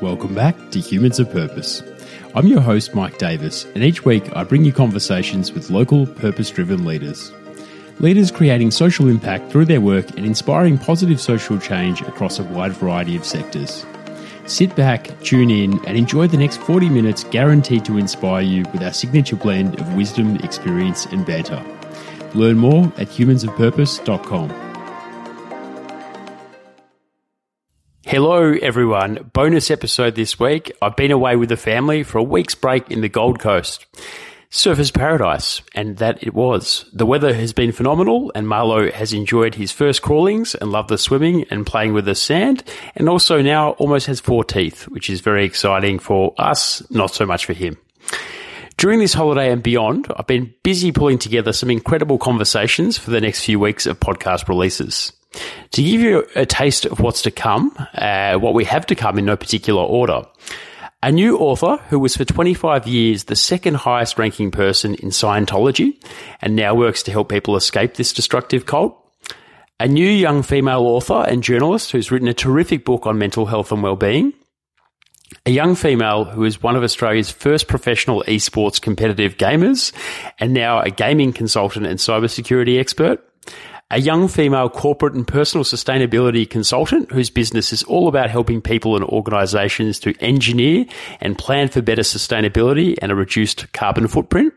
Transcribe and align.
Welcome 0.00 0.32
back 0.32 0.54
to 0.70 0.78
Humans 0.78 1.18
of 1.18 1.28
Purpose. 1.32 1.82
I'm 2.36 2.46
your 2.46 2.60
host, 2.60 2.94
Mike 2.94 3.18
Davis, 3.18 3.64
and 3.74 3.82
each 3.82 4.04
week 4.04 4.24
I 4.36 4.44
bring 4.44 4.64
you 4.64 4.72
conversations 4.72 5.52
with 5.52 5.70
local 5.70 6.06
purpose 6.06 6.52
driven 6.52 6.84
leaders. 6.84 7.32
Leaders 7.98 8.30
creating 8.30 8.70
social 8.70 9.08
impact 9.08 9.50
through 9.50 9.64
their 9.64 9.80
work 9.80 10.08
and 10.10 10.24
inspiring 10.24 10.78
positive 10.78 11.20
social 11.20 11.58
change 11.58 12.00
across 12.02 12.38
a 12.38 12.44
wide 12.44 12.74
variety 12.74 13.16
of 13.16 13.24
sectors. 13.24 13.84
Sit 14.46 14.76
back, 14.76 15.10
tune 15.22 15.50
in, 15.50 15.84
and 15.84 15.98
enjoy 15.98 16.28
the 16.28 16.36
next 16.36 16.58
40 16.58 16.88
minutes 16.90 17.24
guaranteed 17.24 17.84
to 17.86 17.98
inspire 17.98 18.42
you 18.42 18.64
with 18.72 18.84
our 18.84 18.92
signature 18.92 19.34
blend 19.34 19.80
of 19.80 19.94
wisdom, 19.94 20.36
experience, 20.36 21.06
and 21.06 21.26
banter. 21.26 21.60
Learn 22.34 22.56
more 22.56 22.84
at 22.98 23.08
humansofpurpose.com. 23.08 24.67
Hello, 28.08 28.54
everyone. 28.62 29.30
Bonus 29.34 29.70
episode 29.70 30.14
this 30.14 30.40
week. 30.40 30.72
I've 30.80 30.96
been 30.96 31.10
away 31.10 31.36
with 31.36 31.50
the 31.50 31.58
family 31.58 32.02
for 32.02 32.16
a 32.16 32.22
week's 32.22 32.54
break 32.54 32.90
in 32.90 33.02
the 33.02 33.08
Gold 33.10 33.38
Coast. 33.38 33.84
Surfer's 34.48 34.90
paradise, 34.90 35.60
and 35.74 35.98
that 35.98 36.22
it 36.22 36.32
was. 36.32 36.88
The 36.94 37.04
weather 37.04 37.34
has 37.34 37.52
been 37.52 37.70
phenomenal, 37.70 38.32
and 38.34 38.46
Marlo 38.46 38.90
has 38.90 39.12
enjoyed 39.12 39.56
his 39.56 39.72
first 39.72 40.00
crawlings 40.00 40.54
and 40.54 40.72
loved 40.72 40.88
the 40.88 40.96
swimming 40.96 41.44
and 41.50 41.66
playing 41.66 41.92
with 41.92 42.06
the 42.06 42.14
sand, 42.14 42.64
and 42.96 43.10
also 43.10 43.42
now 43.42 43.72
almost 43.72 44.06
has 44.06 44.20
four 44.20 44.42
teeth, 44.42 44.84
which 44.84 45.10
is 45.10 45.20
very 45.20 45.44
exciting 45.44 45.98
for 45.98 46.32
us, 46.38 46.82
not 46.90 47.12
so 47.12 47.26
much 47.26 47.44
for 47.44 47.52
him. 47.52 47.76
During 48.78 49.00
this 49.00 49.12
holiday 49.12 49.52
and 49.52 49.62
beyond, 49.62 50.06
I've 50.16 50.26
been 50.26 50.54
busy 50.62 50.92
pulling 50.92 51.18
together 51.18 51.52
some 51.52 51.68
incredible 51.68 52.16
conversations 52.16 52.96
for 52.96 53.10
the 53.10 53.20
next 53.20 53.44
few 53.44 53.60
weeks 53.60 53.84
of 53.84 54.00
podcast 54.00 54.48
releases. 54.48 55.12
To 55.32 55.82
give 55.82 56.00
you 56.00 56.26
a 56.34 56.46
taste 56.46 56.86
of 56.86 57.00
what's 57.00 57.22
to 57.22 57.30
come, 57.30 57.72
uh, 57.94 58.36
what 58.36 58.54
we 58.54 58.64
have 58.64 58.86
to 58.86 58.94
come 58.94 59.18
in 59.18 59.26
no 59.26 59.36
particular 59.36 59.82
order, 59.82 60.22
a 61.00 61.12
new 61.12 61.38
author 61.38 61.76
who 61.90 62.00
was 62.00 62.16
for 62.16 62.24
25 62.24 62.88
years 62.88 63.24
the 63.24 63.36
second 63.36 63.76
highest 63.76 64.18
ranking 64.18 64.50
person 64.50 64.96
in 64.96 65.10
Scientology 65.10 66.02
and 66.40 66.56
now 66.56 66.74
works 66.74 67.04
to 67.04 67.12
help 67.12 67.28
people 67.28 67.54
escape 67.54 67.94
this 67.94 68.12
destructive 68.12 68.66
cult. 68.66 68.96
A 69.78 69.86
new 69.86 70.08
young 70.08 70.42
female 70.42 70.80
author 70.80 71.24
and 71.28 71.44
journalist 71.44 71.92
who's 71.92 72.10
written 72.10 72.26
a 72.26 72.34
terrific 72.34 72.84
book 72.84 73.06
on 73.06 73.16
mental 73.16 73.46
health 73.46 73.70
and 73.70 73.80
well-being. 73.80 74.32
A 75.46 75.52
young 75.52 75.76
female 75.76 76.24
who 76.24 76.42
is 76.42 76.62
one 76.62 76.74
of 76.74 76.82
Australia's 76.82 77.30
first 77.30 77.68
professional 77.68 78.24
esports 78.26 78.80
competitive 78.80 79.36
gamers 79.36 79.92
and 80.40 80.52
now 80.52 80.80
a 80.80 80.90
gaming 80.90 81.32
consultant 81.32 81.86
and 81.86 82.00
cybersecurity 82.00 82.80
expert 82.80 83.24
a 83.90 84.00
young 84.00 84.28
female 84.28 84.68
corporate 84.68 85.14
and 85.14 85.26
personal 85.26 85.64
sustainability 85.64 86.48
consultant 86.48 87.10
whose 87.10 87.30
business 87.30 87.72
is 87.72 87.82
all 87.84 88.08
about 88.08 88.30
helping 88.30 88.60
people 88.60 88.96
and 88.96 89.04
organizations 89.04 89.98
to 90.00 90.14
engineer 90.20 90.84
and 91.20 91.38
plan 91.38 91.68
for 91.68 91.80
better 91.80 92.02
sustainability 92.02 92.96
and 93.00 93.10
a 93.10 93.14
reduced 93.14 93.72
carbon 93.72 94.06
footprint. 94.06 94.52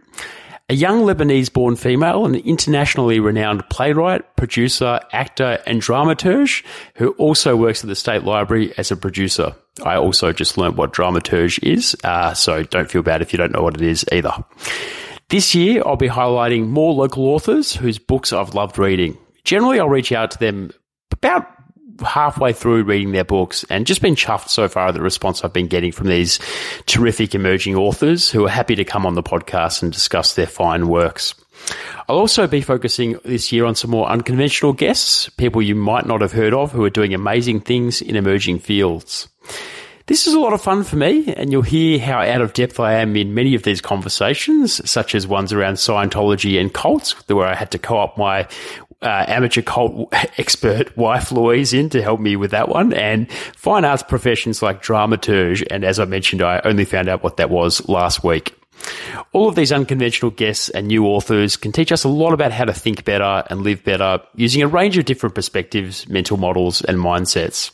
A 0.70 0.74
young 0.74 1.02
Lebanese 1.02 1.52
born 1.52 1.76
female, 1.76 2.26
an 2.26 2.36
internationally 2.36 3.20
renowned 3.20 3.68
playwright, 3.70 4.38
producer, 4.38 5.02
actor, 5.12 5.60
and 5.66 5.82
dramaturge 5.82 6.64
who 6.96 7.12
also 7.12 7.58
works 7.58 7.84
at 7.84 7.90
the 7.90 7.96
State 7.96 8.24
Library 8.24 8.74
as 8.78 8.90
a 8.90 8.96
producer. 8.96 9.54
I 9.84 9.96
also 9.96 10.32
just 10.32 10.58
learned 10.58 10.78
what 10.78 10.94
dramaturge 10.94 11.62
is, 11.62 11.96
uh, 12.06 12.34
so 12.34 12.64
don't 12.64 12.90
feel 12.90 13.02
bad 13.02 13.22
if 13.22 13.34
you 13.34 13.38
don't 13.38 13.52
know 13.52 13.64
what 13.64 13.76
it 13.76 13.82
is 13.82 14.06
either. 14.14 14.32
This 15.32 15.56
year, 15.56 15.82
I'll 15.86 15.96
be 15.96 16.10
highlighting 16.10 16.68
more 16.68 16.94
local 16.94 17.30
authors 17.30 17.74
whose 17.74 17.98
books 17.98 18.34
I've 18.34 18.54
loved 18.54 18.78
reading. 18.78 19.18
Generally, 19.46 19.80
I'll 19.80 19.88
reach 19.88 20.12
out 20.12 20.32
to 20.32 20.38
them 20.38 20.72
about 21.10 21.48
halfway 22.06 22.52
through 22.52 22.84
reading 22.84 23.14
their 23.14 23.24
books 23.24 23.64
and 23.70 23.88
just 23.88 24.02
been 24.02 24.16
chuffed 24.16 24.50
so 24.50 24.68
far 24.68 24.90
at 24.90 24.94
the 24.94 25.00
response 25.00 25.42
I've 25.42 25.54
been 25.54 25.68
getting 25.68 25.94
from 25.94 26.08
these 26.08 26.38
terrific 26.86 27.34
emerging 27.34 27.78
authors 27.78 28.30
who 28.30 28.46
are 28.46 28.50
happy 28.50 28.76
to 28.76 28.84
come 28.84 29.06
on 29.06 29.16
the 29.16 29.24
podcast 29.24 29.82
and 29.82 29.94
discuss 29.94 30.36
their 30.36 30.48
fine 30.48 30.90
works. 30.90 31.34
I'll 32.10 32.18
also 32.18 32.46
be 32.46 32.60
focusing 32.60 33.18
this 33.24 33.54
year 33.54 33.64
on 33.64 33.76
some 33.76 33.90
more 33.90 34.10
unconventional 34.10 34.74
guests, 34.74 35.30
people 35.30 35.62
you 35.62 35.76
might 35.76 36.06
not 36.06 36.20
have 36.20 36.34
heard 36.34 36.54
of 36.54 36.74
who 36.74 36.84
are 36.84 36.90
doing 36.90 37.14
amazing 37.14 37.62
things 37.62 38.02
in 38.02 38.18
emerging 38.18 38.60
fields. 38.60 39.30
This 40.12 40.28
is 40.28 40.34
a 40.34 40.42
lot 40.42 40.52
of 40.52 40.62
fun 40.62 40.84
for 40.84 40.98
me, 40.98 41.34
and 41.38 41.54
you'll 41.54 41.62
hear 41.62 41.98
how 41.98 42.20
out 42.20 42.42
of 42.42 42.52
depth 42.52 42.82
I 42.82 42.96
am 42.96 43.16
in 43.16 43.34
many 43.34 43.56
of 43.56 43.64
these 43.64 43.80
conversations, 43.80 44.82
such 44.90 45.16
as 45.16 45.26
ones 45.26 45.54
around 45.54 45.76
Scientology 45.76 46.60
and 46.60 46.74
cults, 46.74 47.14
where 47.30 47.48
I 47.48 47.56
had 47.56 47.72
to 47.72 47.80
co 47.80 47.96
op 47.96 48.18
my 48.18 48.42
uh, 49.02 49.26
amateur 49.30 49.62
cult 49.62 50.14
expert 50.38 50.98
wife 50.98 51.32
Louise 51.32 51.72
in 51.72 51.90
to 51.92 52.02
help 52.02 52.20
me 52.20 52.36
with 52.36 52.52
that 52.52 52.68
one, 52.68 52.92
and 52.92 53.32
fine 53.32 53.86
arts 53.86 54.04
professions 54.04 54.62
like 54.62 54.84
dramaturge. 54.84 55.66
And 55.72 55.86
as 55.86 55.98
I 55.98 56.04
mentioned, 56.04 56.42
I 56.42 56.60
only 56.66 56.84
found 56.84 57.08
out 57.08 57.24
what 57.24 57.38
that 57.38 57.50
was 57.50 57.88
last 57.88 58.22
week. 58.22 58.61
All 59.34 59.48
of 59.48 59.56
these 59.56 59.72
unconventional 59.72 60.32
guests 60.32 60.70
and 60.70 60.88
new 60.88 61.06
authors 61.06 61.56
can 61.56 61.72
teach 61.72 61.92
us 61.92 62.04
a 62.04 62.10
lot 62.10 62.34
about 62.34 62.52
how 62.52 62.66
to 62.66 62.74
think 62.74 63.06
better 63.06 63.44
and 63.50 63.62
live 63.62 63.84
better 63.84 64.20
using 64.36 64.62
a 64.62 64.68
range 64.68 64.98
of 64.98 65.06
different 65.06 65.36
perspectives, 65.36 66.08
mental 66.10 66.38
models, 66.38 66.82
and 66.82 66.98
mindsets. 66.98 67.72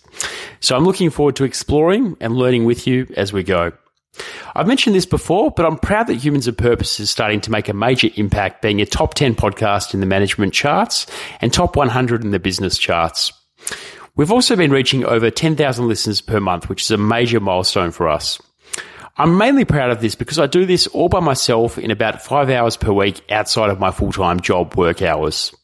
So 0.59 0.75
I'm 0.75 0.85
looking 0.85 1.09
forward 1.09 1.35
to 1.37 1.43
exploring 1.43 2.17
and 2.19 2.35
learning 2.35 2.65
with 2.65 2.87
you 2.87 3.07
as 3.15 3.33
we 3.33 3.43
go. 3.43 3.71
I've 4.55 4.67
mentioned 4.67 4.95
this 4.95 5.05
before, 5.05 5.51
but 5.51 5.65
I'm 5.65 5.77
proud 5.77 6.07
that 6.07 6.15
Humans 6.15 6.47
of 6.47 6.57
Purpose 6.57 6.99
is 6.99 7.09
starting 7.09 7.41
to 7.41 7.51
make 7.51 7.69
a 7.69 7.73
major 7.73 8.09
impact 8.15 8.61
being 8.61 8.81
a 8.81 8.85
top 8.85 9.13
10 9.13 9.35
podcast 9.35 9.93
in 9.93 9.99
the 9.99 10.05
management 10.05 10.53
charts 10.53 11.05
and 11.41 11.53
top 11.53 11.75
100 11.75 12.23
in 12.23 12.31
the 12.31 12.39
business 12.39 12.77
charts. 12.77 13.31
We've 14.15 14.31
also 14.31 14.55
been 14.55 14.71
reaching 14.71 15.05
over 15.05 15.29
10,000 15.29 15.87
listeners 15.87 16.21
per 16.21 16.39
month, 16.39 16.69
which 16.69 16.81
is 16.81 16.91
a 16.91 16.97
major 16.97 17.39
milestone 17.39 17.91
for 17.91 18.09
us. 18.09 18.41
I'm 19.19 19.35
mainly 19.35 19.65
proud 19.65 19.89
of 19.89 19.99
this 19.99 20.13
because 20.13 20.37
I 20.37 20.45
do 20.45 20.67
this 20.67 20.85
all 20.87 21.09
by 21.09 21.21
myself 21.21 21.79
in 21.79 21.89
about 21.89 22.21
five 22.21 22.51
hours 22.51 22.77
per 22.77 22.93
week 22.93 23.23
outside 23.31 23.71
of 23.71 23.79
my 23.79 23.89
full-time 23.89 24.39
job 24.41 24.75
work 24.75 25.01
hours. 25.01 25.55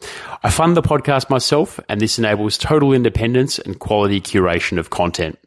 I 0.42 0.50
fund 0.50 0.76
the 0.76 0.82
podcast 0.82 1.30
myself 1.30 1.80
and 1.88 2.02
this 2.02 2.18
enables 2.18 2.58
total 2.58 2.94
independence 2.94 3.60
and 3.60 3.80
quality 3.80 4.22
curation 4.22 4.80
of 4.80 4.90
content. 4.90 5.38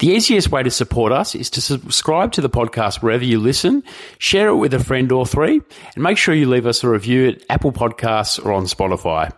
The 0.00 0.08
easiest 0.08 0.50
way 0.50 0.64
to 0.64 0.70
support 0.70 1.12
us 1.12 1.36
is 1.36 1.48
to 1.50 1.60
subscribe 1.60 2.32
to 2.32 2.40
the 2.40 2.50
podcast 2.50 3.02
wherever 3.02 3.24
you 3.24 3.38
listen, 3.38 3.84
share 4.18 4.48
it 4.48 4.56
with 4.56 4.74
a 4.74 4.82
friend 4.82 5.12
or 5.12 5.24
three, 5.24 5.60
and 5.94 6.02
make 6.02 6.18
sure 6.18 6.34
you 6.34 6.48
leave 6.48 6.66
us 6.66 6.82
a 6.82 6.88
review 6.88 7.28
at 7.28 7.42
Apple 7.48 7.70
Podcasts 7.70 8.44
or 8.44 8.52
on 8.52 8.64
Spotify. 8.64 9.32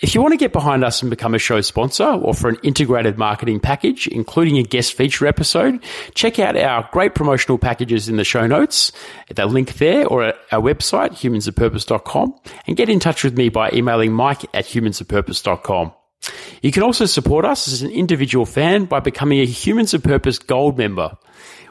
If 0.00 0.14
you 0.14 0.20
want 0.20 0.32
to 0.32 0.38
get 0.38 0.52
behind 0.52 0.84
us 0.84 1.00
and 1.00 1.08
become 1.08 1.34
a 1.34 1.38
show 1.38 1.60
sponsor 1.62 2.04
or 2.04 2.34
for 2.34 2.50
an 2.50 2.58
integrated 2.62 3.16
marketing 3.16 3.60
package, 3.60 4.06
including 4.06 4.58
a 4.58 4.62
guest 4.62 4.92
feature 4.92 5.26
episode, 5.26 5.82
check 6.14 6.38
out 6.38 6.54
our 6.54 6.86
great 6.92 7.14
promotional 7.14 7.56
packages 7.56 8.06
in 8.08 8.16
the 8.16 8.24
show 8.24 8.46
notes, 8.46 8.92
at 9.30 9.36
the 9.36 9.46
link 9.46 9.74
there, 9.74 10.06
or 10.06 10.24
at 10.24 10.36
our 10.52 10.60
website, 10.60 11.12
humansofpurpose.com, 11.12 12.34
and 12.66 12.76
get 12.76 12.90
in 12.90 13.00
touch 13.00 13.24
with 13.24 13.38
me 13.38 13.48
by 13.48 13.70
emailing 13.72 14.12
mike 14.12 14.44
at 14.54 14.66
humansofpurpose.com. 14.66 15.92
You 16.60 16.72
can 16.72 16.82
also 16.82 17.06
support 17.06 17.46
us 17.46 17.66
as 17.68 17.80
an 17.80 17.90
individual 17.90 18.44
fan 18.44 18.84
by 18.84 19.00
becoming 19.00 19.40
a 19.40 19.46
Humans 19.46 19.94
of 19.94 20.02
Purpose 20.02 20.38
Gold 20.38 20.76
member 20.76 21.16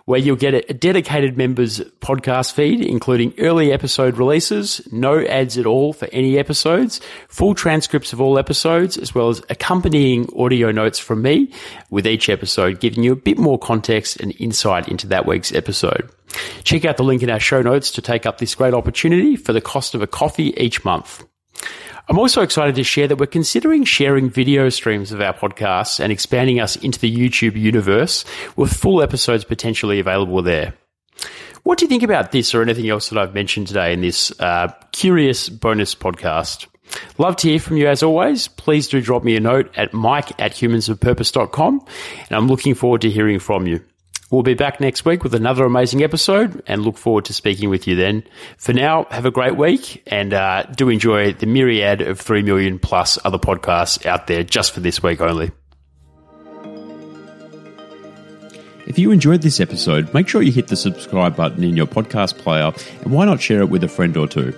where 0.05 0.19
you'll 0.19 0.35
get 0.35 0.53
a 0.53 0.73
dedicated 0.73 1.37
members 1.37 1.79
podcast 1.99 2.53
feed, 2.53 2.81
including 2.81 3.33
early 3.39 3.71
episode 3.71 4.17
releases, 4.17 4.81
no 4.91 5.19
ads 5.25 5.57
at 5.57 5.65
all 5.65 5.93
for 5.93 6.07
any 6.11 6.37
episodes, 6.37 7.01
full 7.27 7.55
transcripts 7.55 8.13
of 8.13 8.21
all 8.21 8.37
episodes, 8.37 8.97
as 8.97 9.15
well 9.15 9.29
as 9.29 9.41
accompanying 9.49 10.29
audio 10.37 10.71
notes 10.71 10.99
from 10.99 11.21
me 11.21 11.51
with 11.89 12.05
each 12.05 12.29
episode, 12.29 12.79
giving 12.79 13.03
you 13.03 13.13
a 13.13 13.17
bit 13.17 13.37
more 13.37 13.57
context 13.57 14.19
and 14.19 14.39
insight 14.39 14.87
into 14.87 15.07
that 15.07 15.25
week's 15.25 15.51
episode. 15.53 16.09
Check 16.63 16.85
out 16.85 16.97
the 16.97 17.03
link 17.03 17.23
in 17.23 17.29
our 17.29 17.39
show 17.39 17.61
notes 17.61 17.91
to 17.91 18.01
take 18.01 18.25
up 18.25 18.37
this 18.37 18.55
great 18.55 18.73
opportunity 18.73 19.35
for 19.35 19.53
the 19.53 19.61
cost 19.61 19.95
of 19.95 20.01
a 20.01 20.07
coffee 20.07 20.53
each 20.57 20.85
month. 20.85 21.23
I'm 22.07 22.19
also 22.19 22.41
excited 22.41 22.75
to 22.75 22.83
share 22.83 23.07
that 23.07 23.17
we're 23.17 23.25
considering 23.25 23.83
sharing 23.83 24.29
video 24.29 24.69
streams 24.69 25.11
of 25.11 25.21
our 25.21 25.33
podcasts 25.33 25.99
and 25.99 26.11
expanding 26.11 26.59
us 26.59 26.75
into 26.75 26.99
the 26.99 27.13
YouTube 27.13 27.59
universe 27.59 28.25
with 28.55 28.71
full 28.71 29.01
episodes 29.01 29.43
potentially 29.43 29.99
available 29.99 30.41
there. 30.41 30.75
What 31.63 31.79
do 31.79 31.85
you 31.85 31.89
think 31.89 32.03
about 32.03 32.31
this 32.31 32.53
or 32.53 32.61
anything 32.61 32.87
else 32.89 33.09
that 33.09 33.17
I've 33.17 33.33
mentioned 33.33 33.67
today 33.67 33.91
in 33.91 34.01
this 34.01 34.31
uh, 34.39 34.71
curious 34.91 35.49
bonus 35.49 35.95
podcast? 35.95 36.67
Love 37.17 37.37
to 37.37 37.49
hear 37.49 37.59
from 37.59 37.77
you 37.77 37.87
as 37.87 38.03
always. 38.03 38.49
Please 38.49 38.87
do 38.87 39.01
drop 39.01 39.23
me 39.23 39.35
a 39.35 39.39
note 39.39 39.75
at 39.75 39.91
mike 39.91 40.39
at 40.39 40.51
humansofpurpose.com 40.51 41.85
and 42.19 42.31
I'm 42.31 42.47
looking 42.47 42.75
forward 42.75 43.01
to 43.01 43.09
hearing 43.09 43.39
from 43.39 43.65
you. 43.65 43.83
We'll 44.35 44.43
be 44.43 44.53
back 44.53 44.81
next 44.81 45.05
week 45.05 45.23
with 45.23 45.33
another 45.33 45.63
amazing 45.63 46.03
episode 46.03 46.61
and 46.67 46.81
look 46.81 46.97
forward 46.97 47.23
to 47.23 47.33
speaking 47.33 47.69
with 47.69 47.87
you 47.87 47.95
then. 47.95 48.25
For 48.57 48.73
now, 48.73 49.05
have 49.09 49.25
a 49.25 49.31
great 49.31 49.55
week 49.55 50.03
and 50.07 50.33
uh, 50.33 50.63
do 50.63 50.89
enjoy 50.89 51.31
the 51.31 51.45
myriad 51.45 52.01
of 52.01 52.19
3 52.19 52.41
million 52.41 52.77
plus 52.77 53.17
other 53.23 53.37
podcasts 53.37 54.05
out 54.05 54.27
there 54.27 54.43
just 54.43 54.73
for 54.73 54.81
this 54.81 55.01
week 55.01 55.21
only. 55.21 55.51
If 58.85 58.99
you 58.99 59.11
enjoyed 59.11 59.41
this 59.41 59.61
episode, 59.61 60.13
make 60.13 60.27
sure 60.27 60.41
you 60.41 60.51
hit 60.51 60.67
the 60.67 60.75
subscribe 60.75 61.37
button 61.37 61.63
in 61.63 61.77
your 61.77 61.87
podcast 61.87 62.37
player 62.37 62.73
and 63.03 63.13
why 63.13 63.23
not 63.23 63.39
share 63.39 63.61
it 63.61 63.69
with 63.69 63.85
a 63.85 63.87
friend 63.87 64.17
or 64.17 64.27
two? 64.27 64.53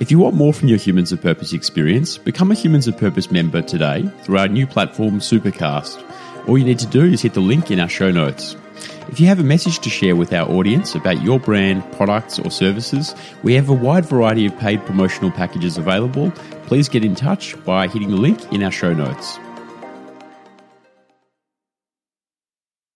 If 0.00 0.10
you 0.10 0.18
want 0.18 0.34
more 0.34 0.52
from 0.52 0.66
your 0.66 0.78
Humans 0.78 1.12
of 1.12 1.22
Purpose 1.22 1.52
experience, 1.52 2.18
become 2.18 2.50
a 2.50 2.56
Humans 2.56 2.88
of 2.88 2.96
Purpose 2.96 3.30
member 3.30 3.62
today 3.62 4.02
through 4.22 4.38
our 4.38 4.48
new 4.48 4.66
platform, 4.66 5.20
Supercast 5.20 6.02
All 6.48 6.58
you 6.58 6.64
need 6.64 6.80
to 6.80 6.86
do 6.86 7.04
is 7.04 7.22
hit 7.22 7.34
the 7.34 7.40
link 7.40 7.70
in 7.70 7.78
our 7.78 7.88
show 7.88 8.10
notes. 8.10 8.56
If 9.08 9.20
you 9.20 9.28
have 9.28 9.38
a 9.38 9.44
message 9.44 9.78
to 9.80 9.88
share 9.88 10.16
with 10.16 10.32
our 10.32 10.50
audience 10.50 10.96
about 10.96 11.22
your 11.22 11.38
brand, 11.38 11.90
products, 11.92 12.40
or 12.40 12.50
services, 12.50 13.14
we 13.44 13.54
have 13.54 13.68
a 13.68 13.72
wide 13.72 14.04
variety 14.04 14.46
of 14.46 14.58
paid 14.58 14.84
promotional 14.84 15.30
packages 15.30 15.78
available. 15.78 16.32
Please 16.66 16.88
get 16.88 17.04
in 17.04 17.14
touch 17.14 17.54
by 17.64 17.86
hitting 17.86 18.10
the 18.10 18.16
link 18.16 18.52
in 18.52 18.64
our 18.64 18.72
show 18.72 18.92
notes. 18.92 19.38